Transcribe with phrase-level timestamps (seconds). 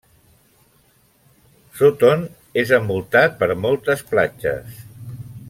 [1.81, 2.25] Sutton
[2.63, 4.83] és envoltat per moltes platges.